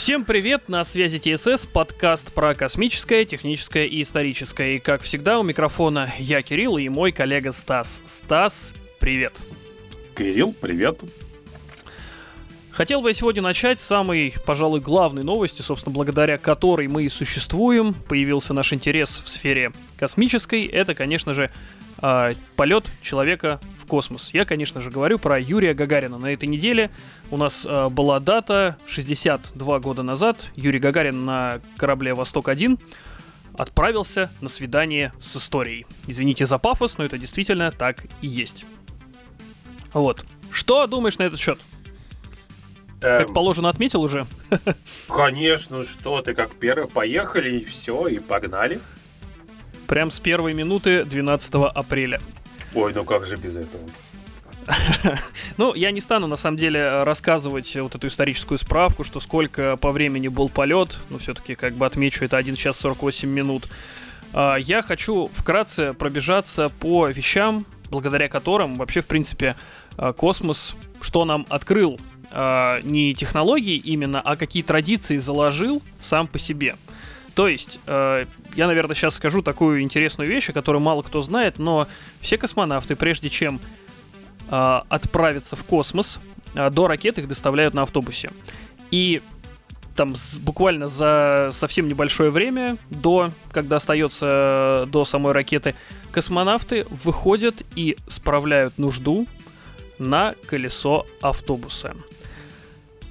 [0.00, 4.76] Всем привет, на связи ТСС, подкаст про космическое, техническое и историческое.
[4.76, 8.00] И как всегда у микрофона я, Кирилл, и мой коллега Стас.
[8.06, 9.38] Стас, привет.
[10.16, 10.98] Кирилл, привет.
[12.70, 17.10] Хотел бы я сегодня начать с самой, пожалуй, главной новости, собственно, благодаря которой мы и
[17.10, 20.64] существуем, появился наш интерес в сфере космической.
[20.64, 21.50] Это, конечно же,
[22.00, 23.60] э, полет человека
[23.90, 24.30] космос.
[24.32, 26.16] Я, конечно же, говорю про Юрия Гагарина.
[26.16, 26.92] На этой неделе
[27.32, 30.36] у нас э, была дата 62 года назад.
[30.54, 32.80] Юрий Гагарин на корабле «Восток-1»
[33.58, 35.86] отправился на свидание с историей.
[36.06, 38.64] Извините за пафос, но это действительно так и есть.
[39.92, 40.24] Вот.
[40.52, 41.58] Что думаешь на этот счет?
[43.00, 44.24] Как Эм, положено, отметил уже?
[45.08, 48.78] Конечно, что ты как первый, поехали и все, и погнали.
[49.88, 52.20] Прям с первой минуты 12 апреля.
[52.74, 53.82] Ой, ну как же без этого?
[55.56, 59.92] Ну, я не стану, на самом деле, рассказывать вот эту историческую справку, что сколько по
[59.92, 63.68] времени был полет, но все-таки, как бы отмечу, это 1 час 48 минут.
[64.32, 69.56] А, Я хочу вкратце пробежаться по вещам, благодаря которым вообще, в принципе,
[69.96, 76.38] а, космос, что нам открыл, а, не технологии именно, а какие традиции заложил сам по
[76.38, 76.76] себе.
[77.34, 77.78] То есть,
[78.54, 81.86] я, наверное, сейчас скажу такую интересную вещь, о которой мало кто знает, но
[82.20, 83.60] все космонавты, прежде чем
[84.50, 86.20] э, отправиться в космос,
[86.54, 88.30] э, до ракет их доставляют на автобусе.
[88.90, 89.22] И
[89.96, 95.74] там с- буквально за совсем небольшое время, до, когда остается э, до самой ракеты,
[96.10, 99.26] космонавты выходят и справляют нужду
[99.98, 101.94] на колесо автобуса.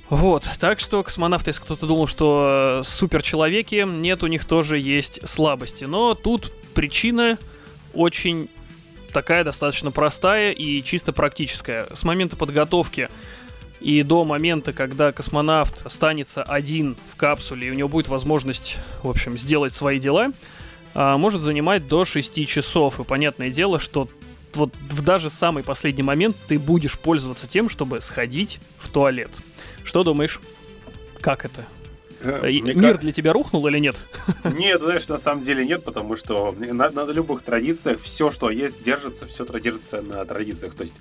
[0.09, 5.27] Вот, так что космонавты, если кто-то думал, что э, суперчеловеки, нет, у них тоже есть
[5.27, 5.83] слабости.
[5.83, 7.37] Но тут причина
[7.93, 8.49] очень
[9.13, 11.85] такая достаточно простая и чисто практическая.
[11.93, 13.09] С момента подготовки
[13.79, 19.09] и до момента, когда космонавт останется один в капсуле, и у него будет возможность, в
[19.09, 20.31] общем, сделать свои дела,
[20.93, 22.99] а, может занимать до 6 часов.
[22.99, 24.09] И понятное дело, что
[24.55, 29.29] вот в даже самый последний момент ты будешь пользоваться тем, чтобы сходить в туалет.
[29.89, 30.39] Что думаешь?
[31.19, 31.65] Как это?
[32.21, 33.95] Э, И мне Мир ка- для тебя рухнул или нет?
[34.43, 38.83] Нет, знаешь, на самом деле нет, потому что на, на любых традициях все, что есть,
[38.83, 40.75] держится, все держится на традициях.
[40.75, 40.93] То есть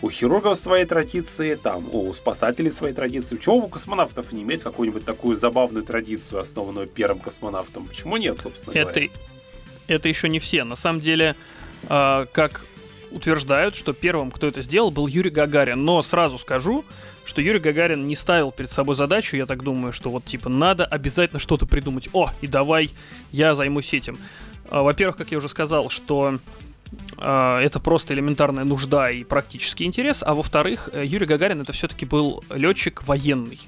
[0.00, 3.34] у хирургов свои традиции, там, у спасателей свои традиции.
[3.34, 7.88] Почему у космонавтов не иметь какую-нибудь такую забавную традицию, основанную первым космонавтом?
[7.88, 9.08] Почему нет, собственно Это, говоря?
[9.88, 10.62] это еще не все.
[10.62, 11.34] На самом деле,
[11.88, 12.64] а, как
[13.10, 15.84] утверждают, что первым, кто это сделал, был Юрий Гагарин.
[15.84, 16.84] Но сразу скажу,
[17.26, 20.86] что Юрий Гагарин не ставил перед собой задачу, я так думаю, что вот типа надо
[20.86, 22.08] обязательно что-то придумать.
[22.12, 22.90] О, и давай
[23.32, 24.16] я займусь этим.
[24.70, 26.38] А, Во-первых, как я уже сказал, что
[27.18, 32.06] а, это просто элементарная нужда и практический интерес, а во-вторых, э, Юрий Гагарин это все-таки
[32.06, 33.60] был летчик военный.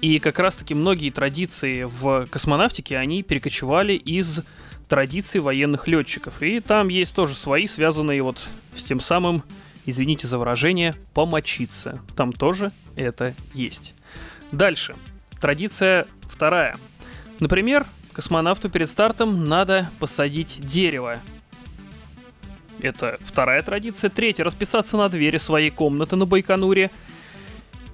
[0.00, 4.40] И как раз-таки многие традиции в космонавтике, они перекочевали из
[4.88, 6.42] традиций военных летчиков.
[6.42, 9.42] И там есть тоже свои, связанные вот с тем самым,
[9.86, 12.00] извините за выражение, помочиться.
[12.16, 13.94] Там тоже это есть.
[14.52, 14.94] Дальше.
[15.40, 16.76] Традиция вторая.
[17.40, 21.18] Например, космонавту перед стартом надо посадить дерево.
[22.80, 24.10] Это вторая традиция.
[24.10, 24.44] Третья.
[24.44, 26.90] Расписаться на двери своей комнаты на Байконуре.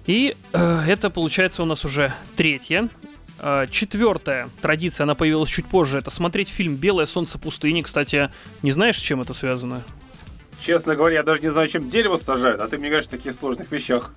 [0.07, 2.89] И э, это получается у нас уже третья.
[3.39, 5.99] Э, четвертая традиция, она появилась чуть позже.
[5.99, 7.83] Это смотреть фильм «Белое солнце пустыни».
[7.83, 8.31] Кстати,
[8.63, 9.83] не знаешь, с чем это связано?
[10.63, 13.35] Честно говоря, я даже не знаю, чем дерево сажают, а ты мне говоришь о таких
[13.35, 14.15] сложных вещах.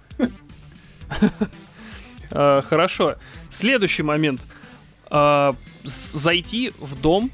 [2.30, 3.16] Э, хорошо.
[3.50, 4.42] Следующий момент.
[5.10, 7.32] С- зайти в дом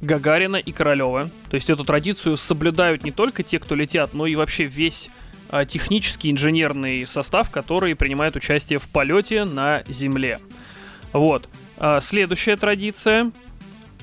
[0.00, 1.28] Гагарина и Королева.
[1.50, 5.10] То есть эту традицию соблюдают не только те, кто летят, но и вообще весь
[5.50, 10.40] э, технический инженерный состав, который принимает участие в полете на Земле.
[11.12, 11.50] Вот.
[11.76, 13.30] А, Следующая традиция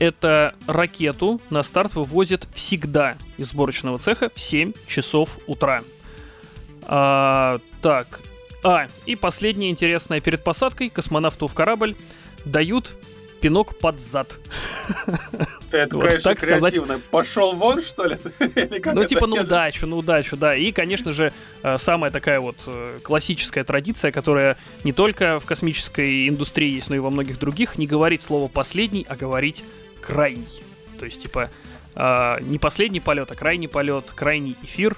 [0.01, 5.83] это ракету на старт вывозят всегда из сборочного цеха в 7 часов утра.
[6.87, 8.19] А, так,
[8.63, 10.19] а, и последнее интересное.
[10.19, 11.95] Перед посадкой космонавту в корабль
[12.45, 12.95] дают
[13.41, 14.39] пинок под зад.
[15.71, 16.73] Это, Вот конечно, так сказать.
[16.73, 16.99] креативно.
[17.11, 18.17] Пошел вон, что ли?
[18.93, 20.55] Ну, типа, на Я- удачу, на удачу, да.
[20.55, 21.31] И, конечно же,
[21.61, 26.95] э, самая такая вот э, классическая традиция, которая не только в космической индустрии есть, но
[26.95, 29.63] и во многих других, не говорить слово «последний», а говорить
[30.01, 30.47] «крайний».
[30.99, 31.49] То есть, типа,
[31.95, 34.95] э, не последний полет, а крайний полет, крайний эфир,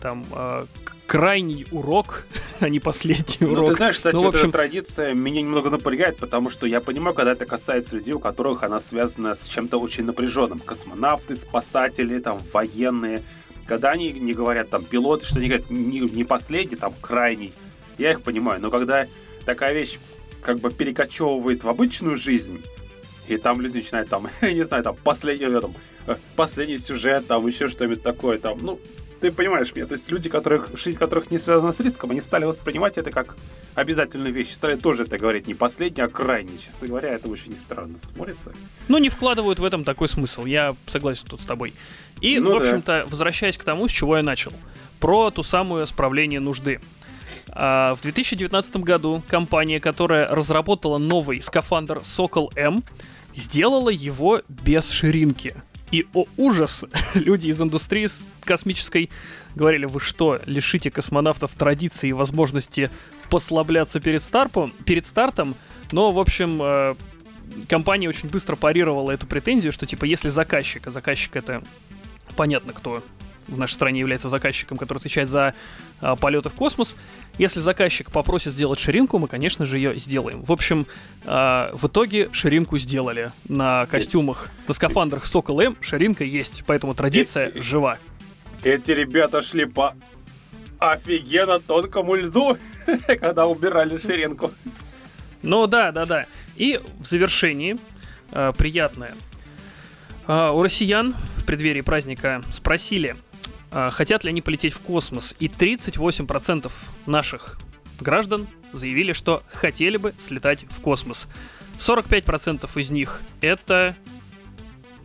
[0.00, 2.24] там, э, к- крайний урок,
[2.60, 3.68] а не последний Ну, урок.
[3.70, 7.14] ты знаешь, кстати, Ну, вот общем- эта традиция меня немного напрягает, потому что я понимаю,
[7.14, 10.58] когда это касается людей, у которых она связана с чем-то очень напряженным.
[10.58, 13.22] Космонавты, спасатели, там, военные.
[13.66, 17.52] Когда они не говорят, там, пилоты, что они говорят, не, не последний, там, крайний.
[17.98, 19.06] Я их понимаю, но когда
[19.44, 19.98] такая вещь
[20.42, 22.62] как бы перекочевывает в обычную жизнь,
[23.28, 25.74] и там люди начинают там, не знаю, там последний, там,
[26.06, 28.80] э, последний сюжет, там еще что-нибудь такое, там, ну,
[29.20, 32.44] ты понимаешь меня, то есть люди, которых, жизнь которых не связана с риском, они стали
[32.44, 33.36] воспринимать это как
[33.74, 34.52] обязательную вещь.
[34.52, 36.58] Стали тоже это говорить не последний, а крайний.
[36.58, 38.52] Честно говоря, это очень странно смотрится.
[38.88, 40.44] Ну, не вкладывают в этом такой смысл.
[40.44, 41.72] Я согласен тут с тобой.
[42.20, 43.06] И, ну, в общем-то, да.
[43.06, 44.52] возвращаясь к тому, с чего я начал.
[45.00, 46.80] Про ту самую справление нужды.
[47.50, 52.82] А, в 2019 году компания, которая разработала новый скафандр Сокол М,
[53.34, 55.54] сделала его без ширинки.
[55.92, 56.84] И, о ужас,
[57.14, 58.08] люди из индустрии
[58.44, 59.10] космической
[59.54, 62.90] говорили, вы что, лишите космонавтов традиции и возможности
[63.30, 65.54] послабляться перед, старпом, перед стартом?
[65.92, 66.94] Но, в общем, э,
[67.68, 71.62] компания очень быстро парировала эту претензию, что, типа, если заказчик, а заказчик это
[72.34, 73.02] понятно кто
[73.48, 75.54] в нашей стране является заказчиком, который отвечает за
[76.00, 76.96] а, полеты в космос.
[77.38, 80.42] Если заказчик попросит сделать ширинку, мы, конечно же, ее сделаем.
[80.42, 80.86] В общем,
[81.24, 85.76] а, в итоге ширинку сделали на костюмах, на скафандрах Сокол М.
[85.80, 87.98] Ширинка есть, поэтому традиция э, жива.
[88.62, 89.94] Эти ребята шли по
[90.78, 92.56] офигенно тонкому льду,
[93.20, 94.52] когда убирали ширинку.
[95.42, 96.26] Ну да, да, да.
[96.56, 97.76] И в завершении
[98.32, 99.14] э, приятное.
[100.26, 103.16] Э, у россиян в преддверии праздника спросили,
[103.70, 105.34] хотят ли они полететь в космос.
[105.38, 106.70] И 38%
[107.06, 107.58] наших
[108.00, 111.28] граждан заявили, что хотели бы слетать в космос.
[111.78, 113.96] 45% из них это...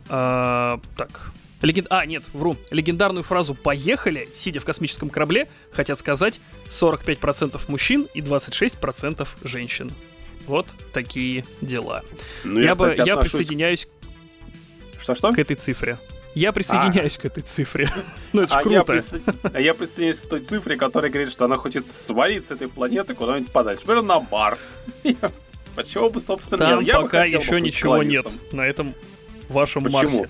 [0.08, 1.32] Э, так,
[1.62, 1.86] Леген...
[1.90, 2.56] А, нет, вру.
[2.70, 9.92] Легендарную фразу «поехали», сидя в космическом корабле, хотят сказать 45% мужчин и 26% женщин.
[10.46, 12.02] Вот такие дела.
[12.42, 13.86] Ну, я, я, бы, я присоединяюсь
[14.98, 15.32] Что-что?
[15.32, 15.98] к этой цифре.
[16.34, 17.20] Я присоединяюсь а.
[17.20, 17.90] к этой цифре.
[18.32, 18.76] Ну, это а круто.
[18.76, 19.16] Я присо...
[19.52, 23.14] А я присоединяюсь к той цифре, которая говорит, что она хочет свалить с этой планеты
[23.14, 23.82] куда-нибудь подальше.
[23.82, 24.72] Например, на Марс.
[25.74, 28.94] Почему бы, собственно, Там я пока еще ничего нет на этом
[29.48, 30.20] вашем Почему?
[30.20, 30.28] Марсе.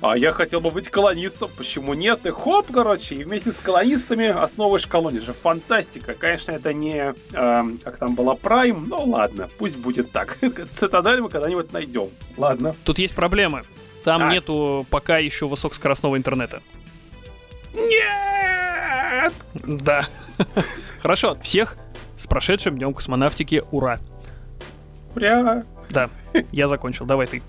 [0.00, 1.50] А я хотел бы быть колонистом.
[1.56, 2.26] Почему нет?
[2.26, 5.22] И хоп, короче, и вместе с колонистами основываешь колонию.
[5.22, 6.14] же фантастика.
[6.14, 10.36] Конечно, это не, э, как там была, Прайм, но ладно, пусть будет так.
[10.74, 12.08] Цитадель мы когда-нибудь найдем.
[12.36, 12.74] Ладно.
[12.84, 13.64] Тут есть проблемы.
[14.04, 14.32] Там а.
[14.32, 16.62] нету пока еще высокоскоростного интернета.
[17.72, 19.32] Нет!
[19.54, 20.06] Да.
[21.00, 21.76] Хорошо, всех
[22.16, 23.64] с прошедшим днем космонавтики.
[23.70, 23.98] Ура!
[25.16, 25.64] Ура!
[25.90, 26.10] Да,
[26.52, 27.06] я закончил.
[27.06, 27.42] Давай ты.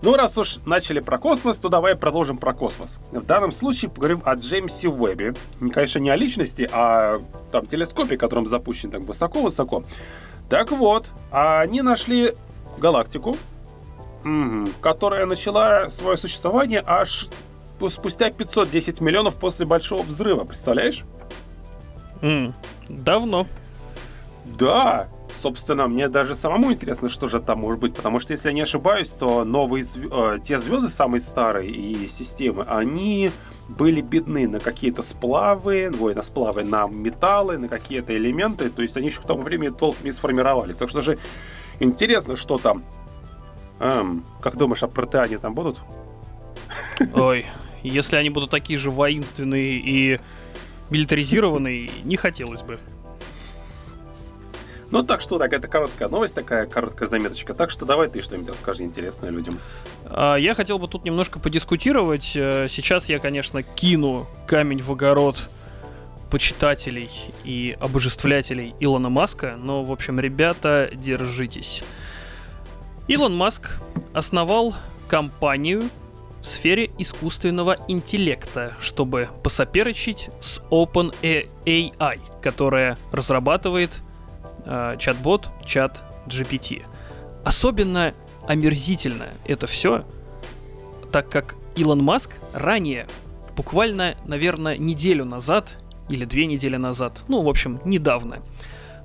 [0.00, 3.00] Ну, раз уж начали про космос, то давай продолжим про космос.
[3.10, 5.34] В данном случае поговорим о Джеймсе Уэббе.
[5.72, 7.20] Конечно, не о личности, а
[7.50, 9.82] там телескопе, которым запущен так высоко-высоко.
[10.48, 12.32] Так вот, они нашли
[12.78, 13.36] галактику,
[14.24, 14.70] Угу.
[14.80, 17.28] Которая начала свое существование аж
[17.88, 21.04] спустя 510 миллионов после Большого Взрыва, представляешь?
[22.20, 22.52] Mm.
[22.88, 23.46] Давно.
[24.44, 28.54] Да, собственно, мне даже самому интересно, что же там может быть, потому что, если я
[28.54, 33.30] не ошибаюсь, то новые э, те звезды самые старые и системы, они
[33.68, 38.96] были бедны на какие-то сплавы, ой, на сплавы, на металлы, на какие-то элементы, то есть
[38.96, 40.76] они еще к тому времени толком не сформировались.
[40.76, 41.18] Так что же
[41.78, 42.82] интересно, что там
[43.80, 45.78] Эм, как думаешь, а протеане там будут?
[47.14, 47.46] Ой,
[47.82, 50.20] если они будут такие же воинственные и
[50.90, 52.78] милитаризированные, не хотелось бы.
[54.90, 57.52] Ну так что, так, это короткая новость, такая короткая заметочка.
[57.52, 59.58] Так что давай ты что-нибудь расскажи интересное людям.
[60.06, 62.32] А, я хотел бы тут немножко подискутировать.
[62.34, 65.42] Э, сейчас я, конечно, кину камень в огород
[66.30, 67.10] почитателей
[67.44, 71.82] и обожествлятелей Илона Маска, но, в общем, ребята, держитесь.
[73.08, 73.80] Илон Маск
[74.12, 74.74] основал
[75.08, 75.88] компанию
[76.42, 84.02] в сфере искусственного интеллекта, чтобы посоперничать с OpenAI, которая разрабатывает
[84.66, 86.84] э, чат-бот чат GPT.
[87.44, 88.12] Особенно
[88.46, 90.04] омерзительно это все,
[91.10, 93.06] так как Илон Маск ранее,
[93.56, 95.78] буквально, наверное, неделю назад
[96.10, 98.42] или две недели назад, ну, в общем, недавно,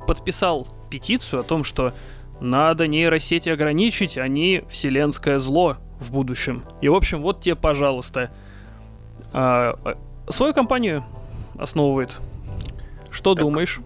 [0.06, 1.94] подписал петицию о том, что
[2.40, 6.64] надо нейросети ограничить, они вселенское зло в будущем.
[6.82, 8.32] И, в общем, вот тебе, пожалуйста.
[9.32, 11.04] А, а свою компанию
[11.58, 12.20] основывает.
[13.10, 13.80] Что так, думаешь?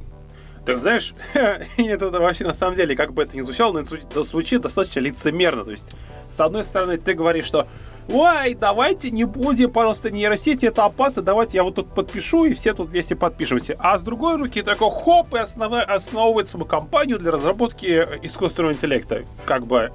[0.66, 1.13] Так знаешь,
[1.77, 5.63] это вообще на самом деле, как бы это ни звучало, но это звучит достаточно лицемерно.
[5.63, 5.94] То есть,
[6.27, 7.68] с одной стороны, ты говоришь, что
[8.09, 12.73] ой, давайте не будем, пожалуйста, нейросети, это опасно, давайте я вот тут подпишу, и все
[12.73, 13.75] тут вместе подпишемся.
[13.79, 17.85] А с другой руки такой хоп, и основной, основывает свою компанию для разработки
[18.21, 19.23] искусственного интеллекта.
[19.45, 19.91] Как бы,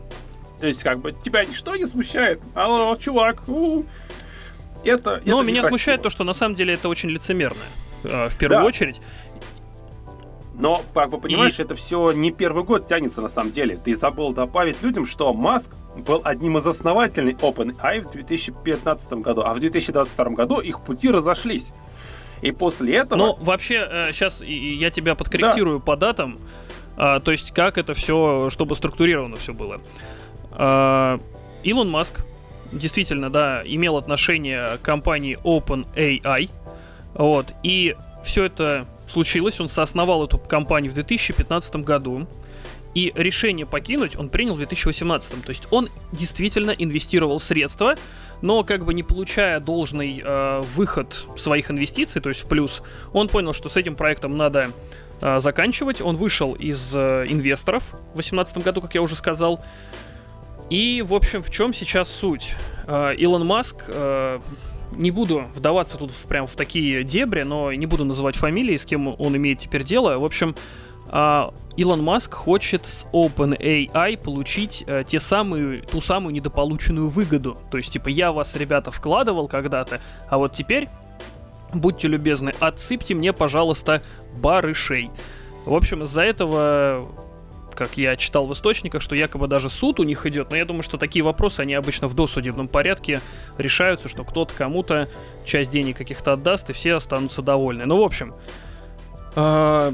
[0.60, 2.40] то есть, как бы, тебя ничто не смущает.
[2.54, 3.84] Алло, чувак, у,
[4.84, 7.62] это, Но это меня смущает то, что на самом деле это очень лицемерно,
[8.04, 8.66] э, в первую да.
[8.66, 9.00] очередь.
[10.54, 11.62] Но, как бы понимаешь, и...
[11.62, 13.78] это все не первый год тянется на самом деле.
[13.82, 19.54] Ты забыл добавить людям, что Маск был одним из основателей OpenAI в 2015 году, а
[19.54, 21.72] в 2022 году их пути разошлись.
[22.40, 23.18] И после этого...
[23.18, 25.84] Ну, вообще, сейчас э, я тебя подкорректирую да.
[25.84, 26.38] по датам.
[26.96, 29.80] А, то есть, как это все, чтобы структурировано все было.
[30.52, 31.20] А,
[31.62, 32.24] Илон Маск
[32.72, 36.50] действительно, да, имел отношение к компании OpenAI.
[37.14, 37.94] Вот, и
[38.24, 42.26] все это случилось, он соосновал эту компанию в 2015 году.
[42.94, 45.44] И решение покинуть он принял в 2018.
[45.44, 47.96] То есть он действительно инвестировал средства,
[48.42, 52.82] но как бы не получая должный э, выход своих инвестиций, то есть в плюс,
[53.12, 54.72] он понял, что с этим проектом надо
[55.20, 56.02] э, заканчивать.
[56.02, 59.64] Он вышел из э, инвесторов в 2018 году, как я уже сказал.
[60.68, 62.54] И, в общем, в чем сейчас суть?
[62.86, 64.40] Э, Илон Маск э,
[64.96, 68.84] не буду вдаваться тут в, прям в такие дебри, но не буду называть фамилии, с
[68.84, 70.18] кем он имеет теперь дело.
[70.18, 70.54] В общем,
[71.12, 77.58] Илон Маск хочет с OpenAI получить э, те самые, ту самую недополученную выгоду.
[77.70, 80.88] То есть, типа, я вас, ребята, вкладывал когда-то, а вот теперь,
[81.72, 84.02] будьте любезны, отсыпьте мне, пожалуйста,
[84.34, 85.10] барышей.
[85.64, 87.08] В общем, из-за этого
[87.74, 90.82] как я читал в источниках, что якобы даже суд у них идет, но я думаю,
[90.82, 93.22] что такие вопросы, они обычно в досудебном порядке
[93.56, 95.08] решаются, что кто-то кому-то
[95.46, 97.86] часть денег каких-то отдаст, и все останутся довольны.
[97.86, 98.34] Ну, в общем,
[99.36, 99.92] э,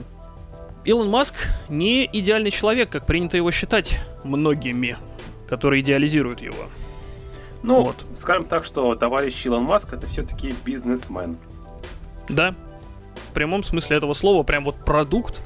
[0.88, 1.34] Илон Маск
[1.68, 4.96] не идеальный человек, как принято его считать многими,
[5.46, 6.64] которые идеализируют его.
[7.62, 8.06] Ну, вот.
[8.14, 11.36] скажем так, что товарищ Илон Маск это все-таки бизнесмен.
[12.30, 12.54] Да,
[13.28, 15.42] в прямом смысле этого слова, прям вот продукт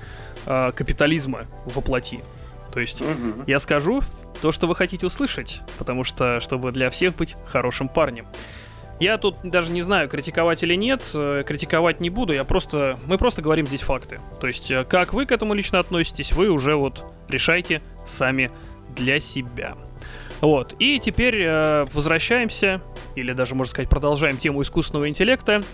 [0.46, 2.20] э, капитализма воплоти.
[2.72, 3.42] То есть угу.
[3.48, 4.00] я скажу
[4.40, 8.26] то, что вы хотите услышать, потому что, чтобы для всех быть хорошим парнем.
[9.02, 13.18] Я тут даже не знаю, критиковать или нет, э, критиковать не буду, я просто, мы
[13.18, 14.20] просто говорим здесь факты.
[14.40, 18.52] То есть, э, как вы к этому лично относитесь, вы уже вот решайте сами
[18.94, 19.74] для себя.
[20.40, 22.80] Вот, и теперь э, возвращаемся,
[23.16, 25.64] или даже, можно сказать, продолжаем тему искусственного интеллекта.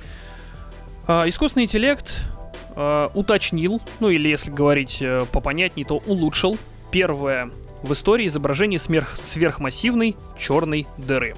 [1.06, 2.22] Э, искусственный интеллект
[2.76, 6.56] э, уточнил, ну или если говорить э, попонятней, то улучшил
[6.90, 7.50] первое
[7.82, 11.36] в истории изображение сверх, сверхмассивной черной дыры.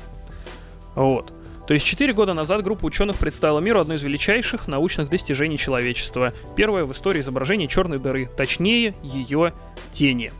[0.94, 1.32] Вот.
[1.70, 6.32] То есть 4 года назад группа ученых представила миру одно из величайших научных достижений человечества.
[6.56, 9.52] Первое в истории изображение черной дыры, точнее ее
[9.92, 10.32] тени.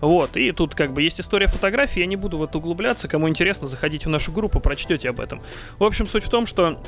[0.00, 3.28] Вот, и тут как бы есть история фотографии, я не буду в это углубляться, кому
[3.28, 5.42] интересно, заходите в нашу группу, прочтете об этом.
[5.78, 6.80] В общем, суть в том, что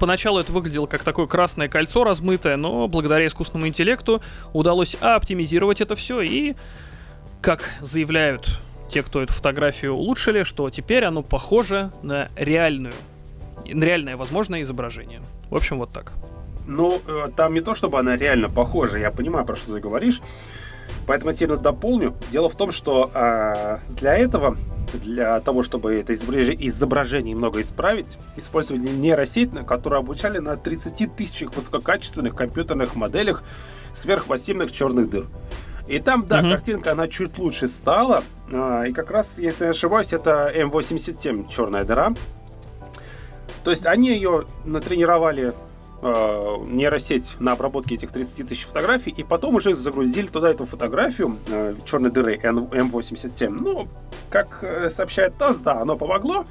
[0.00, 4.22] Поначалу это выглядело как такое красное кольцо размытое, но благодаря искусственному интеллекту
[4.54, 6.54] удалось оптимизировать это все и,
[7.42, 12.94] как заявляют те, кто эту фотографию улучшили, что теперь оно похоже на реальную,
[13.64, 15.20] реальное возможное изображение.
[15.50, 16.12] В общем, вот так.
[16.66, 20.20] Ну, э, там не то, чтобы она реально похожа, я понимаю, про что ты говоришь.
[21.06, 22.14] Поэтому я тебе дополню.
[22.30, 24.56] Дело в том, что э, для этого,
[24.94, 31.14] для того, чтобы это изображение, изображение немного исправить, использовали нейросеть, на которую обучали на 30
[31.14, 33.42] тысячах высококачественных компьютерных моделях
[33.92, 35.26] сверхмассивных черных дыр.
[35.86, 36.50] И там, да, угу.
[36.50, 38.24] картинка, она чуть лучше стала.
[38.50, 42.14] Э, и как раз, если не ошибаюсь, это М87 черная дыра.
[43.64, 45.54] То есть они ее натренировали
[46.02, 51.38] э, нейросеть на обработке этих 30 тысяч фотографий, и потом уже загрузили туда эту фотографию
[51.48, 53.48] э, черной дыры М87.
[53.48, 53.88] Ну,
[54.30, 56.44] как э, сообщает ТАСС, да, оно помогло,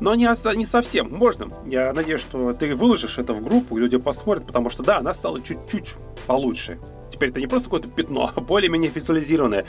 [0.00, 1.10] но не, не совсем.
[1.10, 1.50] Можно.
[1.66, 5.12] Я надеюсь, что ты выложишь это в группу, и люди посмотрят, потому что, да, она
[5.14, 5.94] стала чуть-чуть
[6.26, 6.78] получше.
[7.18, 9.64] Теперь это не просто какое-то пятно, а более-менее визуализированное.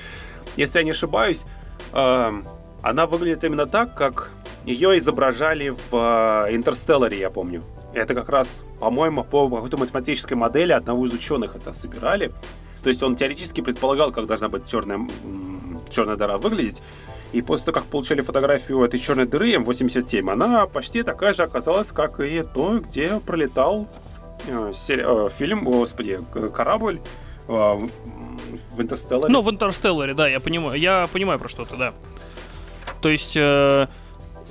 [0.56, 1.46] Если я не ошибаюсь,
[1.94, 2.44] э,
[2.84, 4.30] она выглядит именно так, как
[4.66, 7.64] ее изображали в э, Интерстелларе, я помню.
[7.96, 12.32] Это как раз, по-моему, по какой-то математической модели одного из ученых это собирали.
[12.84, 15.00] То есть он теоретически предполагал, как должна быть черная,
[15.90, 16.84] черная дыра выглядеть.
[17.32, 21.92] И после того, как получили фотографию этой черной дыры М87, она почти такая же оказалась,
[21.92, 23.88] как и то, где пролетал
[24.46, 26.20] э, сери- э, фильм, господи,
[26.54, 27.02] корабль
[27.50, 29.32] в Интерстелларе.
[29.32, 31.94] Ну, в Интерстелларе, да, я понимаю, я понимаю про что-то, да.
[33.02, 33.36] То есть...
[33.36, 33.88] Э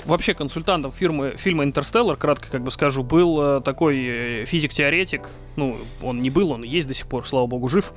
[0.05, 5.77] вообще консультантом фирмы, фильма «Интерстеллар», кратко как бы скажу, был э, такой э, физик-теоретик, ну,
[6.03, 7.93] он не был, он есть до сих пор, слава богу, жив,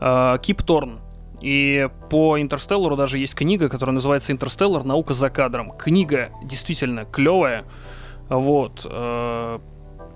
[0.00, 1.00] э, Кип Торн.
[1.40, 4.84] И по «Интерстеллару» даже есть книга, которая называется «Интерстеллар.
[4.84, 5.72] Наука за кадром».
[5.76, 7.64] Книга действительно клевая,
[8.28, 9.58] вот, э,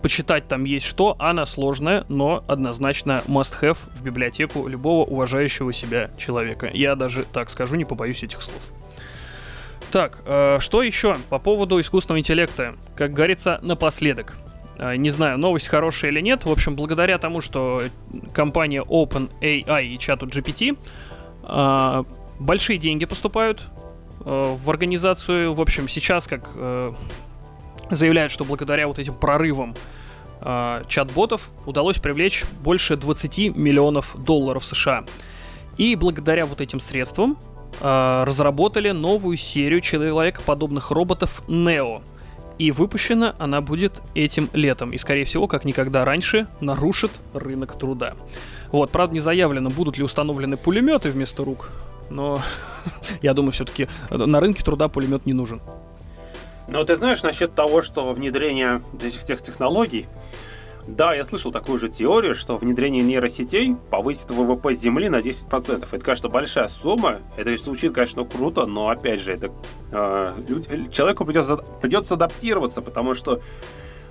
[0.07, 6.71] почитать там есть что, она сложная, но однозначно must-have в библиотеку любого уважающего себя человека.
[6.73, 8.71] Я даже так скажу, не побоюсь этих слов.
[9.91, 12.77] Так, э, что еще по поводу искусственного интеллекта?
[12.95, 14.37] Как говорится, напоследок.
[14.79, 16.45] А, не знаю, новость хорошая или нет.
[16.45, 17.83] В общем, благодаря тому, что
[18.33, 20.79] компания OpenAI и чату GPT
[21.43, 22.05] а,
[22.39, 23.65] большие деньги поступают
[24.21, 25.53] а, в организацию.
[25.53, 26.49] В общем, сейчас, как
[27.91, 29.75] заявляют, что благодаря вот этим прорывам
[30.41, 35.05] чат-ботов удалось привлечь больше 20 миллионов долларов США.
[35.77, 37.39] И благодаря вот этим средствам
[37.81, 42.03] разработали новую серию человекоподобных роботов Neo—
[42.59, 44.93] и выпущена она будет этим летом.
[44.93, 48.15] И, скорее всего, как никогда раньше, нарушит рынок труда.
[48.73, 51.71] Вот, правда, не заявлено, будут ли установлены пулеметы вместо рук.
[52.09, 52.41] Но
[53.23, 55.61] я думаю, все-таки на рынке труда пулемет не нужен.
[56.69, 60.07] Ну, ты знаешь, насчет того, что внедрение этих тех технологий
[60.87, 65.85] да, я слышал такую же теорию, что внедрение нейросетей повысит ВВП Земли на 10%.
[65.85, 67.19] Это, конечно, большая сумма.
[67.37, 69.51] Это звучит, конечно, круто, но, опять же, это
[69.91, 73.41] э, люд, человеку придется, придется адаптироваться, потому что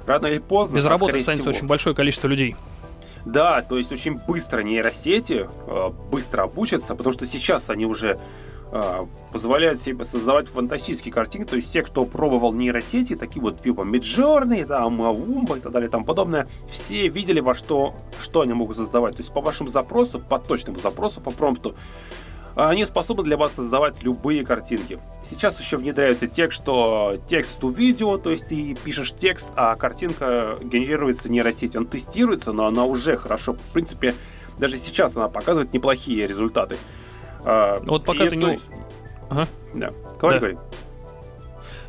[0.06, 0.76] рано или поздно...
[0.76, 2.58] Без работы останется всего, очень большое количество людей.
[3.24, 8.20] Да, то есть очень быстро нейросети э, быстро обучатся, потому что сейчас они уже
[9.32, 11.50] позволяют себе создавать фантастические картинки.
[11.50, 15.90] То есть все, кто пробовал нейросети, такие вот типа Midjourney, там, Умба и так далее
[15.90, 19.16] тому подобное, все видели, во что, что они могут создавать.
[19.16, 21.76] То есть по вашему запросу, по точному запросу, по промпту,
[22.56, 25.00] они способны для вас создавать любые картинки.
[25.22, 30.58] Сейчас еще внедряется текст, что текст у видео, то есть ты пишешь текст, а картинка
[30.64, 31.76] генерируется нейросеть.
[31.76, 33.54] Он тестируется, но она уже хорошо.
[33.54, 34.16] В принципе,
[34.58, 36.78] даже сейчас она показывает неплохие результаты.
[37.46, 38.60] А, вот пока ты не...
[39.30, 39.48] Ага.
[39.74, 40.40] Да, говори, да.
[40.40, 40.58] говори.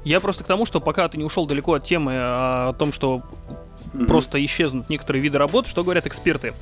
[0.04, 2.92] Я просто к тому, что пока ты не ушел далеко от темы а, о том,
[2.92, 3.22] что
[3.92, 4.06] mm-hmm.
[4.06, 6.52] просто исчезнут некоторые виды работ, что говорят эксперты.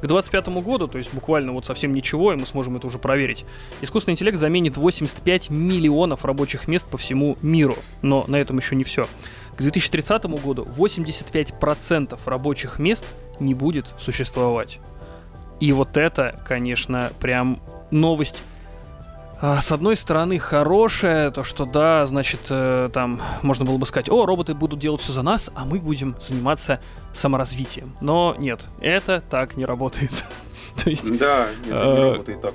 [0.00, 3.44] К 2025 году, то есть буквально вот совсем ничего, и мы сможем это уже проверить,
[3.82, 7.76] искусственный интеллект заменит 85 миллионов рабочих мест по всему миру.
[8.02, 9.06] Но на этом еще не все.
[9.56, 13.04] К 2030 году 85% рабочих мест
[13.40, 14.78] не будет существовать.
[15.60, 18.42] И вот это, конечно, прям новость
[19.40, 24.10] а, с одной стороны, хорошая, то что да, значит, э, там можно было бы сказать,
[24.10, 26.80] о, роботы будут делать все за нас, а мы будем заниматься
[27.12, 27.96] саморазвитием.
[28.00, 30.24] Но нет, это так не работает.
[30.82, 31.16] то есть...
[31.18, 32.54] Да, это не э, работает так.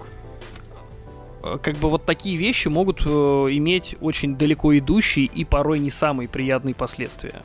[1.44, 6.28] Э, как бы вот такие вещи могут иметь очень далеко идущие и порой не самые
[6.28, 7.44] приятные последствия.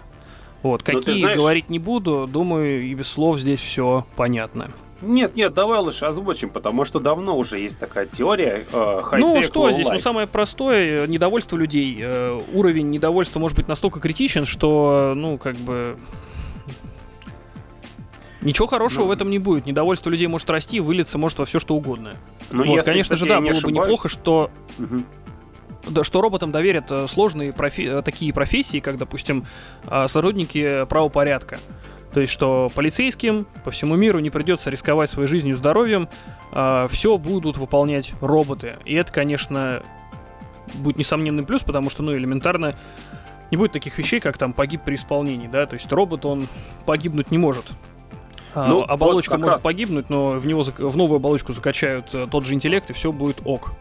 [0.65, 1.39] Вот, какие знаешь...
[1.39, 4.73] говорить не буду, думаю, и без слов здесь все понятно.
[5.01, 8.65] Нет, нет, давай лучше озвучим, потому что давно уже есть такая теория.
[8.73, 9.87] Э, ну что здесь?
[9.87, 9.93] Life.
[9.93, 11.99] Ну самое простое, недовольство людей.
[12.01, 15.97] Э, уровень недовольства может быть настолько критичен, что, ну, как бы...
[18.41, 19.67] Ничего хорошего ну, в этом не будет.
[19.67, 22.13] Недовольство людей может расти, вылиться может во все что угодно.
[22.51, 23.65] Ну, вот, если, конечно кстати, же, да, было ошибаюсь.
[23.65, 25.03] бы неплохо, что угу
[25.91, 29.47] да, что роботам доверят э, сложные профи- э, такие профессии, как, допустим,
[30.07, 31.59] сотрудники правопорядка.
[32.13, 36.09] То есть, что полицейским по всему миру не придется рисковать своей жизнью и здоровьем,
[36.53, 38.77] а, все будут выполнять роботы.
[38.85, 39.83] И это, конечно,
[40.75, 42.75] будет несомненный плюс, потому что, ну, элементарно
[43.51, 46.49] не будет таких вещей, как там погиб при исполнении, да, то есть робот, он
[46.85, 47.65] погибнуть не может.
[48.55, 49.63] А, ну, оболочка вот может раз...
[49.63, 53.41] погибнуть, но в него в новую оболочку закачают э, тот же интеллект, и все будет
[53.45, 53.75] ок.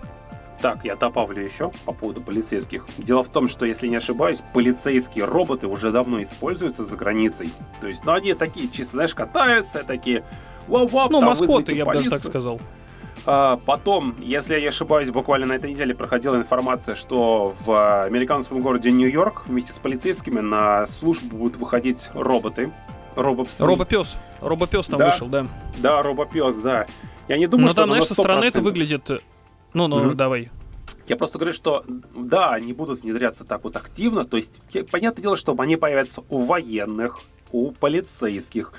[0.62, 2.86] Так, я добавлю еще по поводу полицейских.
[2.98, 7.52] Дело в том, что, если не ошибаюсь, полицейские роботы уже давно используются за границей.
[7.80, 10.24] То есть, ну, они такие, чисто, знаешь, катаются, такие...
[10.68, 12.60] Воп-воп, ну, маскоты, я бы даже так сказал.
[13.26, 18.60] А, потом, если я не ошибаюсь, буквально на этой неделе проходила информация, что в американском
[18.60, 22.72] городе Нью-Йорк вместе с полицейскими на службу будут выходить роботы.
[23.16, 23.66] Робопсы.
[23.66, 24.16] Робопес.
[24.42, 25.46] Робопес там да, вышел, да.
[25.78, 26.86] Да, робопес, да.
[27.28, 29.10] Я не думаю, Но что там, знаешь, со стороны это выглядит
[29.78, 30.50] ну, ну, mm давай.
[31.08, 31.84] Я просто говорю, что
[32.16, 34.26] да, они будут внедряться так вот активно.
[34.26, 38.74] То есть, понятное дело, что они появятся у военных, у полицейских,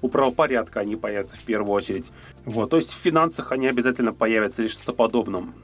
[0.00, 2.12] у правопорядка они появятся в первую очередь.
[2.44, 5.54] Вот, то есть в финансах они обязательно появятся или что-то подобном.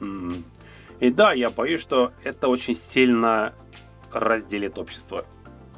[0.99, 3.53] И да, я боюсь, что это очень сильно
[4.11, 5.25] разделит общество.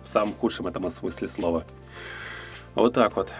[0.01, 1.65] В самом худшем этом смысле слова.
[2.75, 3.31] Вот так вот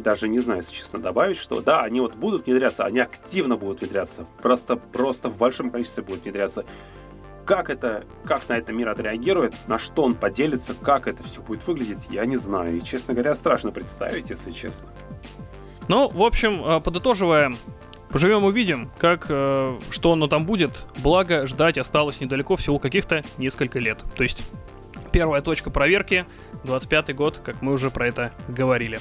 [0.00, 3.80] даже не знаю, если честно, добавить, что да, они вот будут внедряться, они активно будут
[3.80, 6.64] внедряться, просто, просто в большом количестве будут внедряться.
[7.46, 11.66] Как это, как на это мир отреагирует, на что он поделится, как это все будет
[11.66, 12.76] выглядеть, я не знаю.
[12.76, 14.88] И, честно говоря, страшно представить, если честно.
[15.88, 17.52] Ну, в общем, э, подытоживая,
[18.10, 20.86] поживем увидим, как, э, что оно там будет.
[20.98, 24.04] Благо, ждать осталось недалеко, всего каких-то несколько лет.
[24.16, 24.44] То есть,
[25.10, 26.26] первая точка проверки,
[26.64, 29.00] 25 год, как мы уже про это говорили.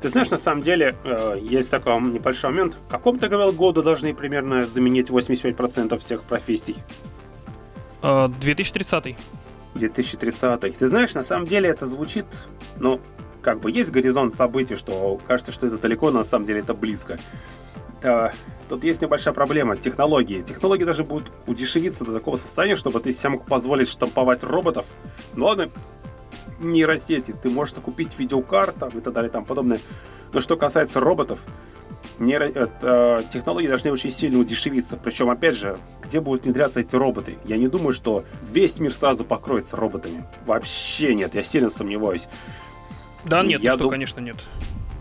[0.00, 2.76] Ты знаешь, на самом деле, э, есть такой небольшой момент.
[2.88, 6.76] В каком ты говорил году должны примерно заменить 85% всех профессий?
[8.02, 9.16] 2030.
[9.74, 10.78] 2030-х.
[10.78, 12.26] Ты знаешь, на самом деле это звучит,
[12.78, 13.00] ну,
[13.42, 16.74] как бы есть горизонт событий, что кажется, что это далеко, но на самом деле это
[16.74, 17.18] близко.
[18.02, 18.32] А,
[18.68, 19.76] тут есть небольшая проблема.
[19.76, 20.40] Технологии.
[20.40, 24.86] Технологии даже будут удешевиться до такого состояния, чтобы ты себе мог позволить штамповать роботов.
[25.34, 25.70] Ну ладно,
[26.60, 27.32] нейросети.
[27.32, 29.80] Ты можешь купить видеокарт там, и так далее, там подобное.
[30.32, 31.40] Но что касается роботов,
[32.18, 32.44] нейро...
[32.44, 34.96] это, технологии должны очень сильно удешевиться.
[34.96, 37.38] Причем, опять же, где будут внедряться эти роботы?
[37.44, 40.24] Я не думаю, что весь мир сразу покроется роботами.
[40.46, 42.28] Вообще нет, я сильно сомневаюсь.
[43.24, 43.90] Да, нет, я что, дум...
[43.90, 44.36] конечно, нет.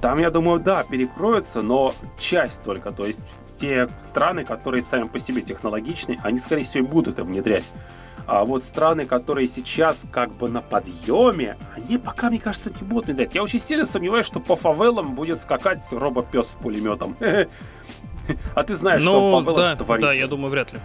[0.02, 2.91] Там, я думаю, да, перекроются, но часть только.
[2.91, 3.19] То есть
[3.56, 7.72] те страны, которые сами по себе технологичны, они, скорее всего, и будут это внедрять.
[8.27, 13.08] А вот страны, которые сейчас как бы на подъеме, они пока, мне кажется, не будут
[13.08, 13.36] внедрять.
[13.36, 17.15] Я очень сильно сомневаюсь, что по фавелам будет скакать робопес с пулеметом.
[18.53, 20.12] А ты знаешь, что в фавелах творится.
[20.12, 20.79] Да, я думаю, вряд ли.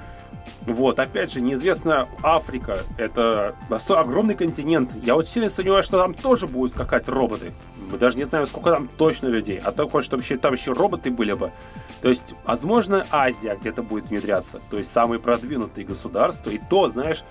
[0.66, 3.54] Вот, опять же, неизвестно, Африка, это
[3.88, 4.94] огромный континент.
[5.02, 7.52] Я очень сильно сомневаюсь, что там тоже будут скакать роботы.
[7.90, 9.60] Мы даже не знаем, сколько там точно людей.
[9.62, 11.52] А так хочешь, чтобы там еще роботы были бы.
[12.00, 14.60] То есть, возможно, Азия где-то будет внедряться.
[14.70, 16.48] То есть, самые продвинутые государства.
[16.48, 17.24] И то, знаешь,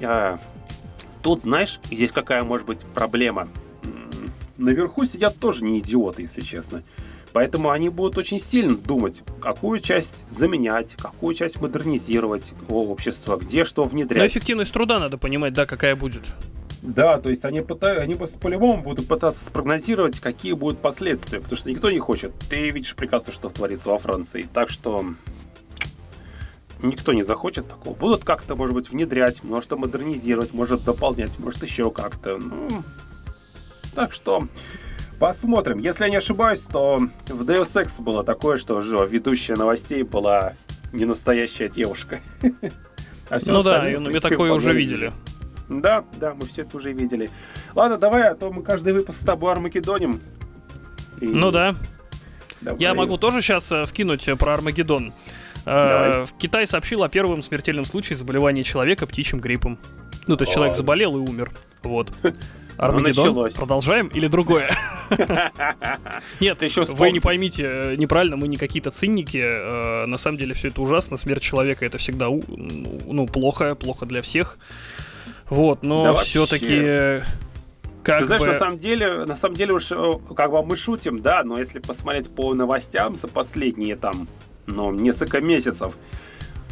[0.00, 0.38] а,
[1.22, 3.48] тут, знаешь, здесь какая может быть проблема.
[4.56, 6.82] Наверху сидят тоже не идиоты, если честно.
[7.32, 13.84] Поэтому они будут очень сильно думать, какую часть заменять, какую часть модернизировать общество, где что
[13.84, 14.18] внедрять.
[14.18, 16.22] Но эффективность труда надо понимать, да, какая будет.
[16.80, 21.70] Да, то есть они, пытаются, они по-любому будут пытаться спрогнозировать, какие будут последствия, потому что
[21.70, 22.32] никто не хочет.
[22.48, 24.48] Ты видишь прекрасно, что творится во Франции.
[24.54, 25.04] Так что
[26.80, 27.94] никто не захочет такого.
[27.94, 32.38] Будут как-то, может быть, внедрять, может, модернизировать, может, дополнять, может, еще как-то.
[32.38, 32.84] Ну,
[33.94, 34.46] так что
[35.18, 35.78] Посмотрим.
[35.78, 40.54] Если я не ошибаюсь, то в Deus Ex было такое, что же ведущая новостей была
[40.92, 42.20] не настоящая девушка.
[43.30, 45.12] А ну да, мы такое уже видели.
[45.68, 47.28] Да, да, мы все это уже видели.
[47.74, 50.22] Ладно, давай, а то мы каждый выпуск с тобой Армагеддоним.
[51.20, 51.26] И...
[51.26, 51.76] Ну да.
[52.62, 52.80] Давай.
[52.80, 55.12] Я могу тоже сейчас э, вкинуть э, про Армагеддон.
[55.66, 59.78] Э, Китай сообщил о первом смертельном случае заболевания человека птичьим гриппом.
[60.26, 61.52] Ну, то есть человек заболел и умер.
[61.82, 62.10] Вот.
[62.78, 63.34] Армагеддон.
[63.34, 64.70] Ну, Продолжаем или другое?
[66.40, 69.42] Нет, еще вы не поймите э, неправильно, мы не какие-то цинники.
[69.42, 71.16] Э, на самом деле все это ужасно.
[71.16, 74.58] Смерть человека это всегда ну, плохо, плохо для всех.
[75.50, 77.22] Вот, но все-таки
[78.08, 78.48] как Ты знаешь, бы...
[78.48, 81.78] на самом деле, на самом деле уж э, как бы мы шутим, да, но если
[81.78, 84.28] посмотреть по новостям за последние там,
[84.66, 85.94] ну, несколько месяцев,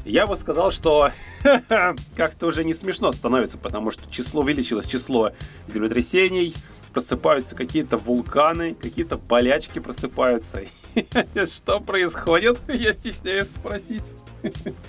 [0.07, 1.11] я бы сказал, что
[2.17, 5.33] как-то уже не смешно становится, потому что число увеличилось, число
[5.67, 6.55] землетрясений,
[6.93, 10.63] просыпаются какие-то вулканы, какие-то болячки просыпаются.
[11.47, 12.59] Что происходит?
[12.69, 14.15] Я стесняюсь спросить.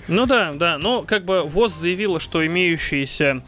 [0.06, 3.42] Ну да, да, но как бы ВОЗ заявила, что имеющиеся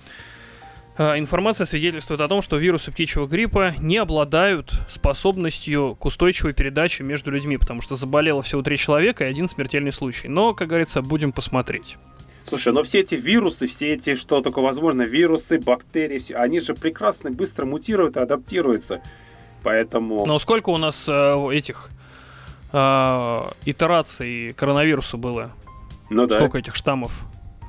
[1.01, 7.31] информация свидетельствует о том, что вирусы птичьего гриппа не обладают способностью к устойчивой передаче между
[7.31, 10.29] людьми, потому что заболело всего три человека и один смертельный случай.
[10.29, 11.97] Но, как говорится, будем посмотреть.
[12.47, 16.75] Слушай, но все эти вирусы, все эти, что только возможно, вирусы, бактерии, все, они же
[16.75, 19.01] прекрасно, быстро мутируют и адаптируются.
[19.63, 20.27] Поэтому...
[20.27, 21.91] Но сколько у нас э, этих
[22.73, 25.53] э, итераций коронавируса было?
[26.11, 26.37] Ну да.
[26.37, 27.13] Сколько этих штаммов?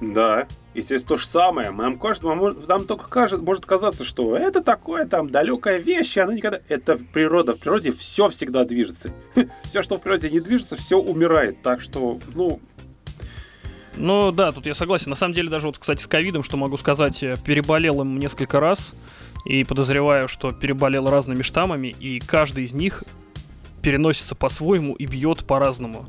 [0.02, 1.70] Да, естественно, то же самое.
[1.70, 6.34] Нам, кажется, нам только кажется, может казаться, что это такое там далекая вещь, и оно
[6.34, 6.60] никогда...
[6.70, 7.54] Это природа.
[7.54, 9.12] В природе все всегда движется.
[9.64, 11.62] все, что в природе не движется, все умирает.
[11.62, 12.60] Так что, ну,
[13.96, 15.12] ну да, тут я согласен.
[15.12, 18.94] На самом деле, даже вот, кстати, с ковидом, что могу сказать, переболел им несколько раз.
[19.46, 23.04] И подозреваю, что переболел разными штаммами, и каждый из них
[23.82, 26.08] переносится по-своему и бьет по-разному.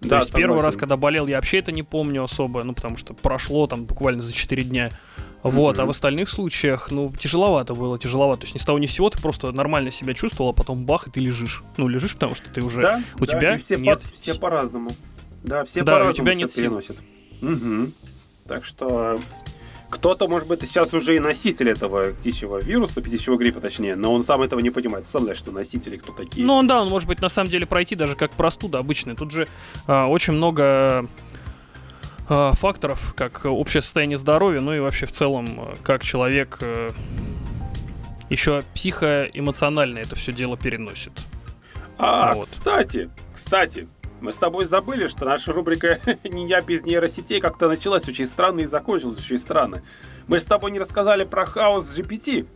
[0.00, 0.48] То да, есть согласен.
[0.48, 3.84] первый раз, когда болел, я вообще это не помню особо, ну потому что прошло там
[3.84, 4.90] буквально за 4 дня.
[5.42, 5.82] Вот, mm-hmm.
[5.82, 8.40] а в остальных случаях, ну, тяжеловато было, тяжеловато.
[8.40, 10.84] То есть ни с того ни с сего ты просто нормально себя чувствовал, а потом
[10.86, 11.62] бах, и ты лежишь.
[11.76, 12.82] Ну, лежишь, потому что ты уже...
[12.82, 14.02] Да, у да, тебя все нет...
[14.02, 14.90] По, все по-разному.
[15.44, 16.96] Да, все да, по-разному у тебя нет переносят.
[17.42, 17.92] Угу.
[18.48, 19.20] Так что
[19.88, 24.24] кто-то, может быть, сейчас уже и носитель этого птичьего вируса, птичьего гриппа точнее, но он
[24.24, 25.06] сам этого не понимает.
[25.06, 26.46] Сам знаешь, что носители кто такие.
[26.46, 29.14] Ну, он, да, он может быть на самом деле пройти даже как простуда обычная.
[29.14, 29.48] Тут же
[29.86, 31.06] э, очень много
[32.28, 36.90] э, факторов, как общее состояние здоровья, ну и вообще в целом, как человек э,
[38.28, 41.12] еще психоэмоционально это все дело переносит.
[41.98, 42.46] А, вот.
[42.46, 43.88] кстати, кстати,
[44.20, 48.64] мы с тобой забыли, что наша рубрика «Не без нейросетей» как-то началась очень странно и
[48.64, 49.82] закончилась очень странно.
[50.26, 52.46] Мы с тобой не рассказали про хаос GPT.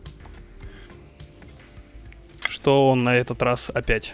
[2.49, 4.13] Что он на этот раз опять?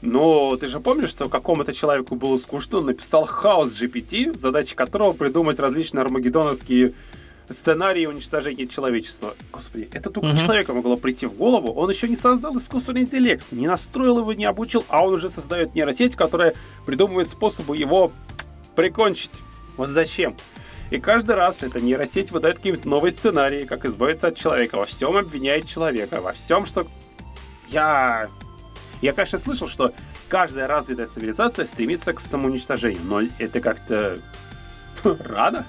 [0.00, 5.12] Но ты же помнишь, что какому-то человеку было скучно, он написал хаос GPT, задача которого
[5.12, 6.94] придумать различные армагеддоновские
[7.54, 9.34] сценарии уничтожения человечества.
[9.52, 10.38] Господи, это только угу.
[10.38, 11.72] человеку могло прийти в голову.
[11.72, 15.74] Он еще не создал искусственный интеллект, не настроил его, не обучил, а он уже создает
[15.74, 16.54] нейросеть, которая
[16.86, 18.12] придумывает способы его
[18.76, 19.40] прикончить.
[19.76, 20.36] Вот зачем?
[20.90, 24.76] И каждый раз эта нейросеть выдает какие-то новые сценарии, как избавиться от человека.
[24.76, 26.86] Во всем обвиняет человека, во всем, что...
[27.68, 28.28] Я...
[29.00, 29.92] Я, конечно, слышал, что
[30.28, 34.18] каждая развитая цивилизация стремится к самоуничтожению, но это как-то
[35.04, 35.66] рано.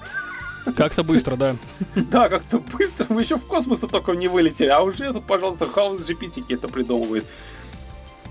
[0.76, 1.56] Как-то быстро, да.
[1.94, 3.06] Да, как-то быстро.
[3.08, 7.26] Мы еще в космос только не вылетели, а уже тут, пожалуйста, хаос GPT это придумывает.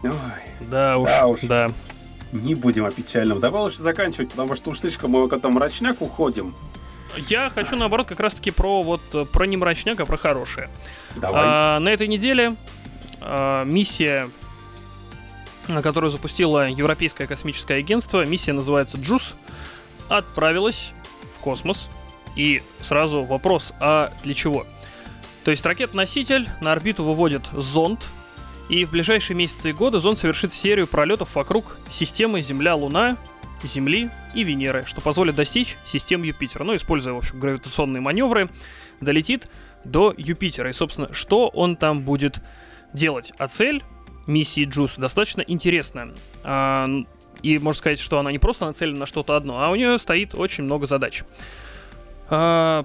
[0.04, 0.12] Ой,
[0.62, 1.28] да уж, да.
[1.28, 1.40] Уж.
[1.44, 1.72] да.
[2.32, 3.40] Не будем о печальном.
[3.40, 6.56] Давай лучше заканчивать, потому что уж слишком мы к этому мрачняк уходим.
[7.28, 10.70] Я хочу, наоборот, как раз-таки про вот про не мрачняк, а про хорошее.
[11.16, 11.42] Давай.
[11.44, 12.56] А, на этой неделе
[13.22, 14.30] а, миссия,
[15.68, 19.34] которую запустило Европейское космическое агентство, миссия называется JUICE,
[20.08, 20.94] отправилась
[21.36, 21.88] в космос.
[22.40, 24.66] И сразу вопрос, а для чего?
[25.44, 28.08] То есть ракет-носитель на орбиту выводит зонд,
[28.70, 33.18] и в ближайшие месяцы и годы зонд совершит серию пролетов вокруг системы Земля-Луна,
[33.62, 36.64] Земли и Венеры, что позволит достичь систем Юпитера.
[36.64, 38.50] Ну, используя, в общем, гравитационные маневры,
[39.02, 39.52] долетит
[39.84, 40.70] до Юпитера.
[40.70, 42.40] И, собственно, что он там будет
[42.94, 43.34] делать?
[43.38, 43.84] А цель
[44.28, 46.14] миссии Джус достаточно интересная.
[46.46, 46.88] А,
[47.42, 50.36] и можно сказать, что она не просто нацелена на что-то одно, а у нее стоит
[50.36, 51.24] очень много задач.
[52.30, 52.84] А,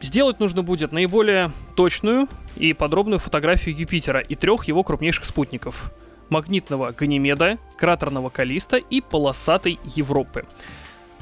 [0.00, 5.92] сделать нужно будет наиболее точную и подробную фотографию Юпитера и трех его крупнейших спутников–
[6.30, 10.44] магнитного Ганимеда, кратерного Калиста и полосатой Европы.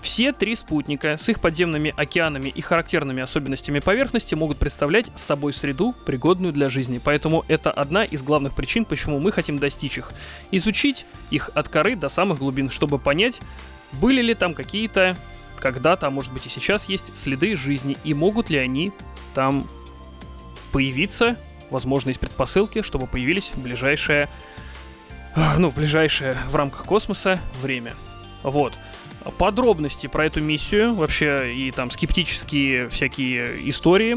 [0.00, 5.94] Все три спутника с их подземными океанами и характерными особенностями поверхности могут представлять собой среду,
[6.04, 7.00] пригодную для жизни.
[7.02, 10.12] Поэтому это одна из главных причин, почему мы хотим достичь их.
[10.50, 13.40] Изучить их от коры до самых глубин, чтобы понять,
[14.00, 15.16] были ли там какие-то
[15.62, 18.92] когда-то, а может быть и сейчас есть следы жизни, и могут ли они
[19.34, 19.68] там
[20.72, 21.36] появиться,
[21.70, 24.28] возможно, из предпосылки, чтобы появились ближайшее
[25.58, 27.92] ну, ближайшее в рамках космоса время.
[28.42, 28.74] Вот.
[29.38, 34.16] Подробности про эту миссию, вообще и там скептические всякие истории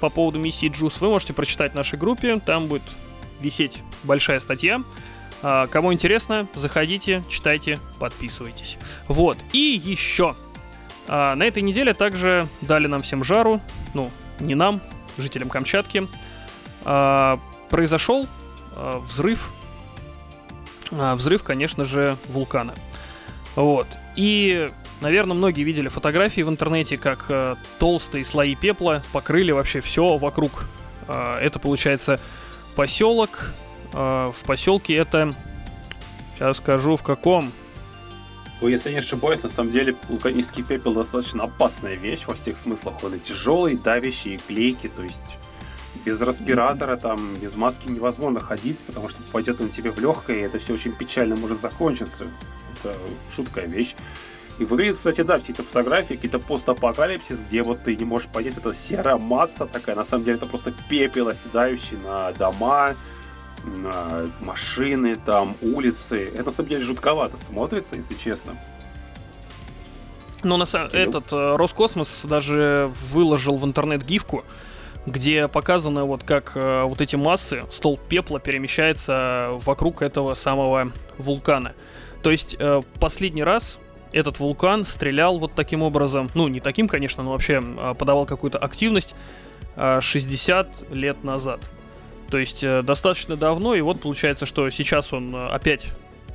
[0.00, 2.36] по поводу миссии Джус вы можете прочитать в нашей группе.
[2.36, 2.82] Там будет
[3.40, 4.82] висеть большая статья.
[5.42, 8.76] А, кому интересно, заходите, читайте, подписывайтесь.
[9.08, 9.38] Вот.
[9.52, 10.36] И еще.
[11.08, 13.60] А, на этой неделе также дали нам всем жару.
[13.94, 14.80] Ну, не нам,
[15.18, 16.08] жителям Камчатки.
[17.70, 18.26] Произошел
[18.76, 19.50] взрыв
[20.98, 22.74] а, взрыв, конечно же, вулкана.
[23.56, 23.86] Вот.
[24.16, 24.66] И,
[25.00, 30.66] наверное, многие видели фотографии в интернете, как э, толстые слои пепла покрыли вообще все вокруг.
[31.08, 32.20] Э, это, получается,
[32.76, 33.50] поселок.
[33.92, 35.32] Э, в поселке это...
[36.34, 37.52] Сейчас скажу, в каком.
[38.60, 43.02] Ну, если не ошибаюсь, на самом деле вулканический пепел достаточно опасная вещь во всех смыслах.
[43.02, 45.38] Он и тяжелый, давящий, и клейкий, то есть
[46.04, 50.40] без респиратора, там, без маски невозможно ходить, потому что попадет он тебе в легкое, и
[50.40, 52.26] это все очень печально может закончиться.
[52.82, 52.96] Это
[53.34, 53.94] шуткая вещь.
[54.58, 58.56] И выглядит, кстати, да, все эти фотографии, какие-то постапокалипсис, где вот ты не можешь понять,
[58.56, 62.94] это серая масса такая, на самом деле это просто пепел, оседающий на дома,
[64.40, 66.30] машины, там, улицы.
[66.34, 68.52] Это на самом деле жутковато смотрится, если честно.
[70.42, 74.44] Ну, на самом этот э, Роскосмос даже выложил в интернет гифку,
[75.06, 81.74] где показано вот как э, вот эти массы, стол пепла перемещается вокруг этого самого вулкана.
[82.22, 83.78] То есть э, последний раз
[84.12, 88.58] этот вулкан стрелял вот таким образом, ну не таким, конечно, но вообще э, подавал какую-то
[88.58, 89.14] активность
[89.76, 91.60] э, 60 лет назад.
[92.30, 95.86] То есть э, достаточно давно, и вот получается, что сейчас он э, опять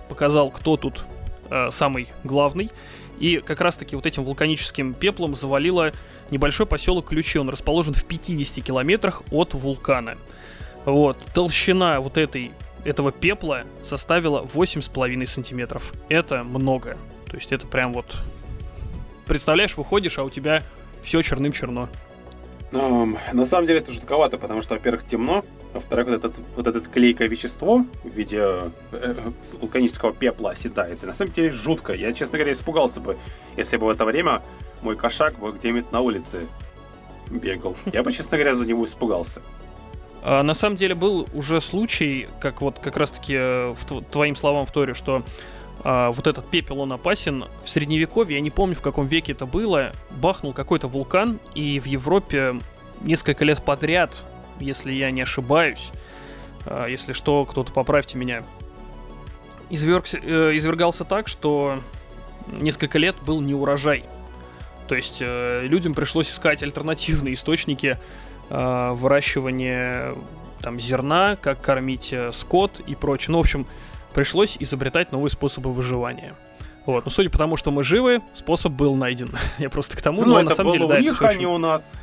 [0.08, 1.04] показал, кто тут
[1.49, 2.69] э, самый главный.
[3.19, 5.91] И как раз-таки вот этим вулканическим пеплом завалило
[6.32, 7.38] небольшой поселок Ключи.
[7.38, 10.17] Он расположен в 50 километрах от вулкана.
[10.86, 11.17] Вот.
[11.34, 12.52] Толщина вот этой,
[12.86, 15.93] этого пепла составила 8,5 сантиметров.
[16.08, 16.97] Это много.
[17.30, 18.15] То есть это прям вот...
[19.28, 20.63] Представляешь, выходишь, а у тебя
[21.04, 21.89] все черным-черно.
[22.71, 27.27] На самом деле это жутковато, потому что, во-первых, темно, во-вторых, вот, этот, вот это клейкое
[27.27, 29.15] вещество в виде э, э,
[29.60, 31.03] вулканического пепла оседает.
[31.03, 31.93] И на самом деле жутко.
[31.93, 33.17] Я, честно говоря, испугался бы,
[33.58, 34.43] если бы в это время
[34.82, 36.47] мой кошак бы где-нибудь на улице
[37.29, 37.75] бегал.
[37.91, 39.41] Я бы, честно говоря, за него испугался.
[40.21, 44.65] А, на самом деле был уже случай, как вот как раз-таки э, в твоим словам
[44.65, 45.23] в Торе, что
[45.83, 47.45] а, вот этот пепел, он опасен.
[47.63, 51.85] В Средневековье, я не помню, в каком веке это было, бахнул какой-то вулкан, и в
[51.85, 52.59] Европе
[53.01, 54.23] несколько лет подряд,
[54.59, 55.91] если я не ошибаюсь,
[56.65, 58.43] а, если что, кто-то поправьте меня,
[59.69, 61.79] извергся, э, извергался так, что
[62.47, 64.03] несколько лет был неурожай.
[64.87, 67.97] То есть э, людям пришлось искать альтернативные источники
[68.49, 70.15] э, выращивания
[70.61, 73.33] там зерна, как кормить э, скот и прочее.
[73.33, 73.65] Ну, в общем,
[74.19, 76.36] пришлось изобретать новые способы выживания.
[76.86, 79.32] Вот, но судя по тому, что мы живы, способ был найден.
[79.60, 81.21] Я просто к тому, Ну, но это на самом было деле, да, у это них,
[81.21, 81.93] а очень- не у нас.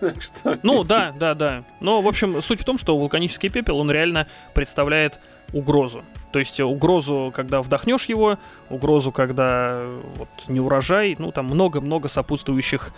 [0.62, 1.64] Ну, да, да, да.
[1.80, 5.18] Но, в общем, суть в том, что вулканический пепел, он реально представляет
[5.52, 6.04] угрозу.
[6.30, 8.38] То есть э, угрозу, когда вдохнешь его,
[8.70, 12.92] угрозу, когда э, вот не урожай, ну, там много-много сопутствующих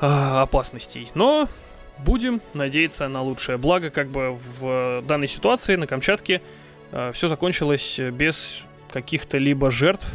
[0.00, 1.08] а, опасностей.
[1.14, 1.48] Но
[1.98, 3.58] будем надеяться на лучшее.
[3.58, 6.42] Благо, как бы в данной ситуации на Камчатке
[7.12, 10.06] все закончилось э, без каких-то либо жертв,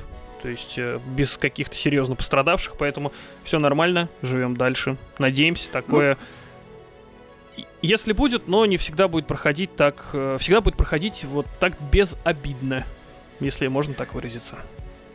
[0.42, 3.12] то есть э, без каких-то серьезно пострадавших, поэтому
[3.44, 4.98] все нормально, живем дальше.
[5.20, 6.18] Надеемся, такое...
[7.58, 10.10] И- Если будет, но не всегда будет проходить так...
[10.14, 12.86] э, Всегда будет проходить вот так безобидно,
[13.40, 14.58] если можно так выразиться.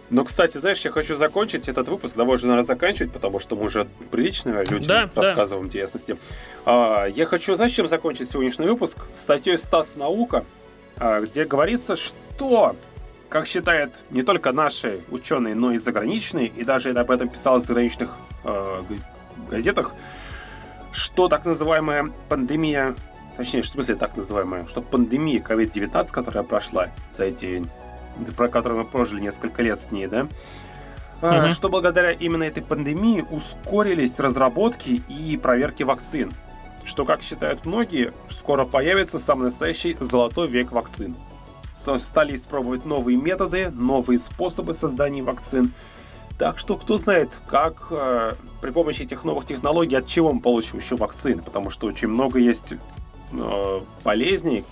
[0.09, 2.15] Ну, кстати, знаешь, я хочу закончить этот выпуск.
[2.15, 5.23] Давай уже, наверное, заканчивать, потому что мы уже прилично людям Да, да.
[5.23, 6.17] рассказываем интересности.
[6.65, 8.99] А, я хочу, знаешь, чем закончить сегодняшний выпуск?
[9.17, 10.45] Статьей «Стас Наука»,
[10.99, 12.77] где говорится, что,
[13.29, 17.67] как считают не только наши ученые, но и заграничные, и даже об этом писалось в
[17.67, 18.83] заграничных э,
[19.51, 19.93] газетах,
[20.93, 22.95] что так называемая пандемия,
[23.37, 27.65] точнее, в смысле так называемая, что пандемия COVID-19, которая прошла за эти
[28.37, 30.27] про которую мы прожили несколько лет с ней, да,
[31.21, 31.51] а, Мгм.
[31.51, 36.33] что благодаря именно этой пандемии ускорились разработки и проверки вакцин.
[36.87, 41.17] Что, как считают многие, скоро появится самый настоящий золотой век вакцин.
[41.99, 45.73] Стали испробовать новые методы, новые способы создания вакцин.
[46.39, 50.79] Так что кто знает, как э, при помощи этих новых технологий от чего мы получим
[50.79, 52.75] еще вакцины, потому что очень много есть
[53.33, 54.65] э, болезней,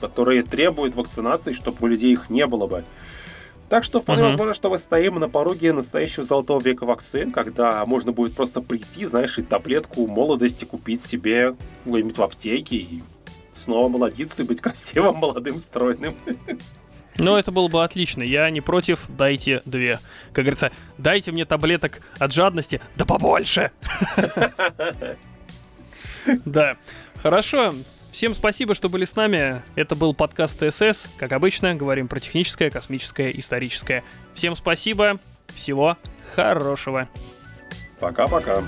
[0.00, 2.84] которые требуют вакцинации, чтобы у людей их не было бы.
[3.68, 4.30] Так что вполне Мгм.
[4.30, 9.04] возможно, что мы стоим на пороге настоящего золотого века вакцин, когда можно будет просто прийти,
[9.04, 11.54] знаешь, и таблетку молодости купить себе
[11.84, 13.02] где-нибудь в аптеке и
[13.54, 16.16] снова молодиться и быть красивым, молодым, стройным.
[17.18, 18.22] Но это было бы отлично.
[18.22, 19.98] Я не против, дайте две.
[20.32, 23.70] Как говорится, дайте мне таблеток от жадности, да побольше.
[26.44, 26.76] Да.
[27.22, 27.72] Хорошо.
[28.12, 29.62] Всем спасибо, что были с нами.
[29.74, 31.06] Это был подкаст ТСС.
[31.18, 34.02] Как обычно, говорим про техническое, космическое, историческое.
[34.34, 35.20] Всем спасибо.
[35.48, 35.96] Всего
[36.34, 37.08] хорошего.
[38.00, 38.62] Пока-пока.